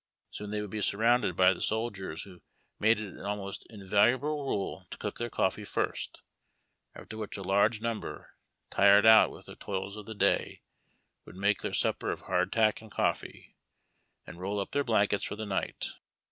Soon 0.31 0.49
they, 0.49 0.61
would 0.61 0.71
be 0.71 0.81
surrounded 0.81 1.35
by 1.35 1.53
the 1.53 1.61
soldiers, 1.61 2.23
who 2.23 2.41
made 2.79 2.99
it 2.99 3.09
an 3.13 3.19
almost 3.19 3.67
invariable 3.69 4.47
rule 4.47 4.87
to 4.89 4.97
cook 4.97 5.19
their 5.19 5.29
coffee 5.29 5.63
first, 5.63 6.23
after 6.95 7.17
which 7.17 7.37
a 7.37 7.43
large 7.43 7.81
number, 7.81 8.31
tired 8.71 9.05
out 9.05 9.29
with 9.29 9.45
the 9.45 9.55
toils 9.55 9.97
of 9.97 10.07
the 10.07 10.15
day, 10.15 10.63
would 11.25 11.35
make 11.35 11.61
their 11.61 11.69
sujiper 11.71 12.11
of 12.11 12.21
hardtack 12.21 12.81
and 12.81 12.89
coffee, 12.89 13.55
and 14.25 14.39
roll 14.39 14.59
up 14.59 14.69
in 14.69 14.79
their 14.79 14.83
blankets 14.83 15.23
for 15.23 15.35
the 15.35 15.45
night. 15.45 15.89